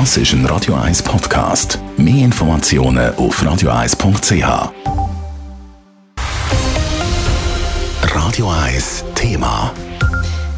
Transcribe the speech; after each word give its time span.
Das 0.00 0.16
ist 0.16 0.32
ein 0.32 0.44
Radio 0.46 0.74
1 0.74 1.04
Podcast. 1.04 1.78
Mehr 1.96 2.24
Informationen 2.24 3.14
auf 3.14 3.40
radio1.ch. 3.40 4.72
Radio 8.02 8.50
1 8.50 9.04
Thema. 9.14 9.72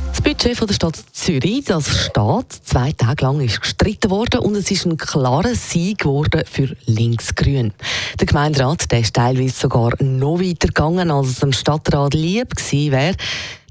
Das 0.08 0.22
Budget 0.22 0.56
von 0.56 0.66
der 0.66 0.74
Stadt 0.74 0.96
Zürich, 1.12 1.66
das 1.66 2.06
steht, 2.06 2.52
zwei 2.64 2.92
Tage 2.92 3.26
lang 3.26 3.40
ist 3.42 3.60
gestritten 3.60 4.10
worden 4.10 4.40
und 4.40 4.54
es 4.54 4.70
ist 4.70 4.86
ein 4.86 4.96
klarer 4.96 5.54
Sieg 5.54 5.98
geworden 5.98 6.42
für 6.50 6.74
Linksgrün. 6.86 7.74
Der 8.18 8.26
Gemeinderat 8.26 8.90
der 8.90 9.00
ist 9.00 9.14
teilweise 9.14 9.54
sogar 9.54 9.92
noch 10.02 10.40
weiter 10.40 10.68
gegangen, 10.68 11.10
als 11.10 11.28
es 11.28 11.40
dem 11.40 11.52
Stadtrat 11.52 12.14
lieb 12.14 12.56
gewesen 12.56 12.90
wäre. 12.90 13.14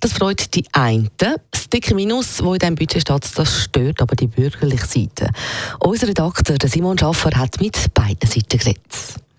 Das 0.06 0.14
freut 0.14 0.54
die 0.54 0.64
einen. 0.72 1.10
Das 1.18 1.68
dicke 1.74 1.96
Minus, 1.96 2.38
das 2.38 2.46
in 2.46 2.60
diesem 2.60 2.76
Budget 2.76 3.02
steht, 3.02 3.28
das 3.38 3.64
stört 3.64 4.04
aber 4.04 4.16
die 4.16 4.28
bürgerliche 4.28 4.86
Seite. 4.86 5.32
Unser 5.80 6.10
Redakteur 6.10 6.58
Simon 6.70 6.96
Schaffer 6.96 7.32
hat 7.36 7.60
mit 7.60 7.92
beiden 7.92 8.30
Seiten 8.30 8.60
geredet. 8.60 8.84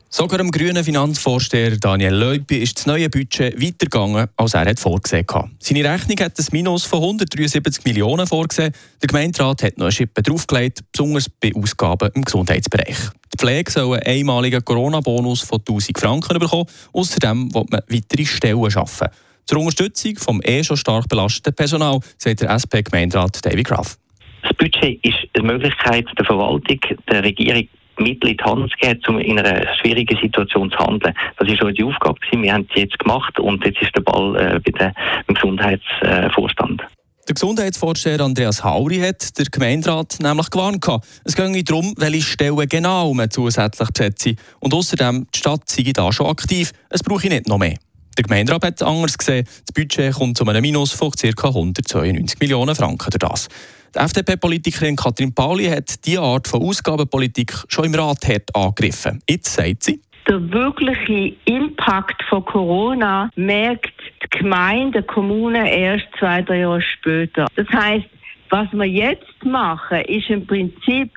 Sogar 0.09 0.39
dem 0.39 0.51
grünen 0.51 0.83
Finanzvorsteher 0.83 1.77
Daniel 1.77 2.15
Leupi 2.15 2.57
ist 2.57 2.79
das 2.79 2.87
neue 2.87 3.09
Budget 3.09 3.63
weitergegangen, 3.63 4.27
als 4.37 4.55
er 4.55 4.67
hat 4.67 4.81
vorgesehen 4.81 5.25
hatte. 5.31 5.51
Seine 5.61 5.89
Rechnung 5.89 6.19
hat 6.19 6.37
ein 6.37 6.47
Minus 6.51 6.83
von 6.83 6.99
173 7.01 7.85
Millionen 7.85 8.27
vorgesehen. 8.27 8.73
Der 9.01 9.07
Gemeinderat 9.07 9.63
hat 9.63 9.79
noch 9.79 9.85
eine 9.85 9.93
Schippe 9.93 10.21
draufgelegt, 10.21 10.81
besonders 10.91 11.29
bei 11.29 11.53
Ausgaben 11.55 12.11
im 12.15 12.23
Gesundheitsbereich. 12.23 12.97
Die 13.33 13.39
Pflege 13.39 13.71
soll 13.71 14.01
einen 14.01 14.19
einmaligen 14.19 14.65
Corona-Bonus 14.65 15.43
von 15.43 15.61
1000 15.61 15.97
Franken 15.97 16.41
bekommen. 16.41 16.67
Außerdem 16.93 17.55
will 17.55 17.67
man 17.71 17.83
weitere 17.89 18.25
Stellen 18.25 18.69
schaffen. 18.69 19.07
Zur 19.47 19.61
Unterstützung 19.61 20.17
vom 20.17 20.41
eh 20.45 20.65
schon 20.65 20.77
stark 20.77 21.09
belasteten 21.09 21.55
Personal, 21.55 22.01
sagt 22.19 22.41
der 22.41 22.51
SP-Gemeinderat 22.51 23.45
David 23.45 23.69
Graf. 23.69 23.97
Das 24.43 24.53
Budget 24.55 24.99
ist 25.05 25.19
eine 25.35 25.53
Möglichkeit 25.53 26.07
der 26.19 26.25
Verwaltung, 26.25 26.81
der 27.09 27.23
Regierung 27.23 27.69
Mittel 27.99 28.31
in 28.31 28.37
die 28.37 28.45
Hand 28.45 28.71
zu 28.71 28.77
geben, 28.79 29.01
um 29.09 29.19
in 29.19 29.39
einer 29.39 29.67
schwierigen 29.77 30.19
Situation 30.21 30.71
zu 30.71 30.79
handeln. 30.79 31.15
Das 31.39 31.49
ist 31.49 31.61
die 31.61 31.85
Aufgabe 31.85 32.19
gewesen. 32.21 32.43
Wir 32.43 32.53
haben 32.53 32.69
sie 32.75 32.81
jetzt 32.81 32.99
gemacht 32.99 33.39
und 33.39 33.65
jetzt 33.65 33.81
ist 33.81 33.95
der 33.95 34.03
Ball 34.03 34.37
äh, 34.37 34.61
bei 34.61 34.73
der, 34.73 34.93
beim 35.27 35.35
Gesundheitsvorstand. 35.35 36.83
Der 37.29 37.35
Gesundheitsvorsteher 37.35 38.21
Andreas 38.21 38.63
Hauri 38.63 38.99
hat 38.99 39.37
der 39.39 39.47
Gemeinderat 39.47 40.19
nämlich 40.21 40.51
gewarnt. 40.51 40.87
Es 41.25 41.35
ging 41.35 41.65
darum, 41.65 41.95
welche 41.97 42.23
Stellen 42.23 42.69
genau 42.69 43.15
man 43.15 43.31
zusätzlich 43.31 43.89
besetzt. 43.91 44.29
Und 44.61 44.75
außerdem, 44.75 45.27
die 45.35 45.39
Stadt 45.39 45.69
sei 45.69 45.91
da 45.93 46.13
schon 46.13 46.27
aktiv. 46.27 46.73
Es 46.91 47.03
brauche 47.03 47.29
nicht 47.29 47.49
noch 47.49 47.59
mehr. 47.59 47.77
Der 48.17 48.23
Gemeinderat 48.23 48.65
hat 48.65 48.83
anders 48.83 49.19
gesehen. 49.19 49.45
Das 49.45 49.75
Budget 49.75 50.15
kommt 50.15 50.39
zu 50.39 50.47
einem 50.47 50.63
Minus 50.63 50.93
von 50.93 51.11
ca. 51.11 51.49
192 51.49 52.41
Millionen 52.41 52.75
Franken 52.75 53.11
das. 53.19 53.49
Die 53.95 53.99
FDP-Politikerin 53.99 54.97
Katrin 54.97 55.35
Pauli 55.35 55.67
hat 55.67 56.05
diese 56.05 56.21
Art 56.21 56.49
von 56.49 56.63
Ausgabenpolitik 56.63 57.53
schon 57.69 57.87
im 57.87 57.95
Rat 57.95 58.27
hart 58.27 58.55
angegriffen. 58.55 59.23
Jetzt 59.29 59.55
sagt 59.55 59.85
sie, 59.85 60.01
der 60.29 60.51
wirkliche 60.51 61.37
Impact 61.45 62.23
von 62.29 62.45
Corona 62.45 63.31
merkt 63.37 63.93
die 64.23 64.39
Gemeinde, 64.39 65.03
die 65.03 65.07
Kommune 65.07 65.71
erst 65.71 66.07
zwei, 66.19 66.43
drei 66.43 66.61
Jahre 66.61 66.83
später. 66.83 67.47
Das 67.55 67.69
heißt, 67.69 68.07
was 68.51 68.67
wir 68.73 68.85
jetzt 68.85 69.45
machen, 69.45 70.01
ist 70.03 70.29
im 70.29 70.47
Prinzip 70.47 71.13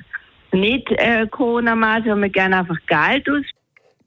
nicht 0.52 0.92
äh, 0.92 1.27
Corona-Maßnahmen, 1.30 2.23
wir 2.23 2.30
geben 2.30 2.53
einfach 2.53 2.77
Geld 2.88 3.30
aus. 3.30 3.45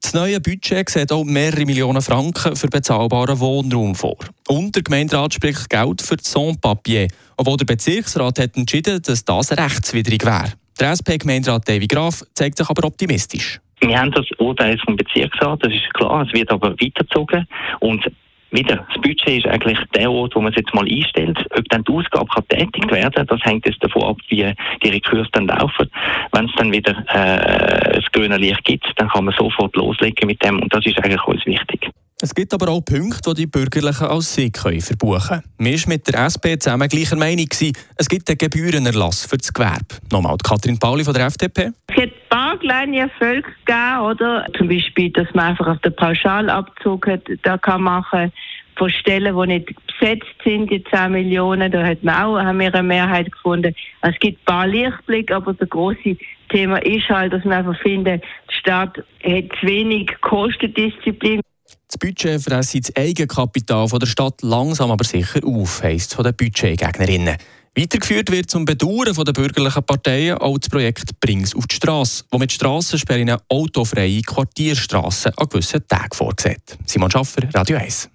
Das 0.02 0.14
neue 0.14 0.40
Budget 0.40 0.90
sieht 0.90 1.12
auch 1.12 1.24
mehrere 1.24 1.64
Millionen 1.64 2.02
Franken 2.02 2.56
für 2.56 2.66
bezahlbaren 2.66 3.38
Wohnraum 3.38 3.94
vor. 3.94 4.16
Und 4.48 4.74
der 4.74 4.82
Gemeinderat 4.82 5.32
spricht 5.32 5.70
Geld 5.70 6.02
für 6.02 6.16
das 6.16 6.30
Sans-Papier, 6.30 7.06
obwohl 7.36 7.56
der 7.56 7.66
Bezirksrat 7.66 8.40
hat 8.40 8.56
entschieden, 8.56 9.00
dass 9.00 9.24
das 9.24 9.52
rechtswidrig 9.52 10.26
wäre. 10.26 10.52
Der 10.80 10.90
SP-Gemeinderat 10.90 11.68
David 11.68 11.92
Graf 11.92 12.24
zeigt 12.34 12.58
sich 12.58 12.68
aber 12.68 12.84
optimistisch. 12.86 13.60
Wir 13.80 13.98
haben 13.98 14.10
das 14.10 14.26
Urteil 14.38 14.76
vom 14.84 14.96
Bezirksrat, 14.96 15.64
das 15.64 15.72
ist 15.72 15.94
klar, 15.94 16.26
es 16.26 16.32
wird 16.32 16.50
aber 16.50 16.70
weitergezogen 16.72 17.46
und 17.80 18.04
wieder, 18.52 18.86
das 18.88 19.02
Budget 19.02 19.44
ist 19.44 19.46
eigentlich 19.46 19.78
der 19.94 20.10
Ort, 20.10 20.34
wo 20.34 20.40
man 20.40 20.52
es 20.52 20.58
jetzt 20.58 20.74
mal 20.74 20.86
einstellt. 20.86 21.38
Ob 21.56 21.68
dann 21.70 21.84
die 21.84 21.92
Ausgabe 21.92 22.26
kann 22.26 22.48
tätig 22.48 22.90
werden, 22.90 23.26
das 23.26 23.40
hängt 23.42 23.66
jetzt 23.66 23.82
davon 23.82 24.02
ab, 24.02 24.16
wie 24.28 24.52
die 24.82 24.88
Rekurs 24.88 25.28
dann 25.32 25.46
laufen. 25.46 25.90
Wenn 26.32 26.44
es 26.46 26.52
dann 26.56 26.72
wieder 26.72 26.92
äh, 27.08 28.00
das 28.00 28.12
grüne 28.12 28.36
Licht 28.36 28.64
gibt, 28.64 28.86
dann 28.96 29.08
kann 29.08 29.24
man 29.24 29.34
sofort 29.36 29.74
loslegen 29.76 30.26
mit 30.26 30.42
dem 30.44 30.60
und 30.60 30.72
das 30.72 30.84
ist 30.86 30.98
eigentlich 30.98 31.24
uns 31.24 31.44
wichtig. 31.46 31.90
Es 32.24 32.32
gibt 32.32 32.54
aber 32.54 32.68
auch 32.70 32.80
Punkte, 32.82 33.34
die 33.34 33.42
die 33.42 33.46
Bürgerlichen 33.48 34.06
als 34.06 34.32
Sieg 34.32 34.56
verbuchen 34.56 34.88
können. 35.26 35.42
Wir 35.58 35.72
waren 35.72 35.88
mit 35.88 36.06
der 36.06 36.26
SP 36.30 36.54
zusammen 36.56 36.88
gleicher 36.88 37.16
Meinung. 37.16 37.48
Es 37.96 38.08
gibt 38.08 38.28
einen 38.28 38.38
Gebührenerlass 38.38 39.26
für 39.26 39.38
das 39.38 39.52
Gewerbe. 39.52 39.96
Nochmal 40.12 40.36
Katrin 40.40 40.78
Pauli 40.78 41.02
von 41.02 41.14
der 41.14 41.26
FDP. 41.26 41.72
Es 41.88 41.96
gibt 41.96 42.21
kleine 42.62 43.00
Erfolge 43.00 43.48
gegeben, 43.64 44.00
oder? 44.00 44.46
Zum 44.56 44.68
Beispiel, 44.68 45.10
dass 45.10 45.28
man 45.34 45.50
einfach 45.50 45.66
auf 45.66 45.78
den 45.80 45.94
Pauschalabzug 45.94 47.06
hat, 47.06 47.22
da 47.42 47.58
kann 47.58 47.82
machen 47.82 48.32
von 48.76 48.90
Stellen, 48.90 49.36
die 49.36 49.46
nicht 49.46 49.68
besetzt 49.86 50.34
sind, 50.44 50.70
die 50.70 50.82
10 50.84 51.12
Millionen, 51.12 51.70
da 51.70 51.84
hat 51.84 52.02
man 52.02 52.14
auch, 52.14 52.38
haben 52.38 52.58
wir 52.58 52.74
eine 52.74 52.82
Mehrheit 52.82 53.30
gefunden. 53.30 53.74
Es 54.00 54.18
gibt 54.18 54.40
ein 54.40 54.44
paar 54.44 54.66
Lichtblicke, 54.66 55.36
aber 55.36 55.52
das 55.52 55.68
große 55.68 56.16
Thema 56.48 56.78
ist 56.78 57.08
halt, 57.08 57.32
dass 57.32 57.44
wir 57.44 57.56
einfach 57.56 57.78
finden, 57.80 58.20
die 58.50 58.54
Stadt 58.54 58.96
hat 58.96 59.44
zu 59.60 59.66
wenig 59.66 60.10
Kostendisziplin. 60.22 61.40
Das 61.88 61.98
Budget 61.98 62.40
fresse 62.40 62.80
das 62.80 62.96
Eigenkapital 62.96 63.86
der 63.86 64.06
Stadt 64.06 64.40
langsam 64.42 64.90
aber 64.90 65.04
sicher 65.04 65.40
auf, 65.44 65.82
heisst 65.82 66.10
es 66.10 66.14
von 66.14 66.24
den 66.24 66.34
Budgetgegnerinnen. 66.34 67.36
Weitergeführt 67.74 68.30
wird 68.30 68.50
zum 68.50 68.66
Bedauern 68.66 69.14
der 69.14 69.32
bürgerlichen 69.32 69.82
Parteien 69.82 70.36
auch 70.36 70.58
das 70.58 70.68
Projekt 70.68 71.18
Brings 71.20 71.54
auf 71.54 71.66
die 71.66 71.76
Straße, 71.76 72.24
das 72.30 72.40
mit 72.40 72.52
Strassensperren 72.52 73.34
autofreie 73.48 74.20
Quartierstrassen 74.20 75.32
an 75.36 75.48
gewissen 75.48 75.80
Tagen 75.88 76.12
vorsieht. 76.12 76.76
Simon 76.84 77.10
Schaffer, 77.10 77.48
Radio 77.54 77.78
1. 77.78 78.10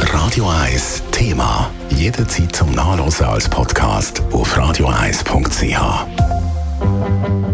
Radio 0.00 0.50
1 0.50 1.02
Thema. 1.12 1.70
Jederzeit 1.96 2.54
zum 2.54 2.72
Nachlesen 2.72 3.24
als 3.24 3.48
Podcast 3.48 4.20
auf 4.32 4.54
radio1.ch. 4.54 7.53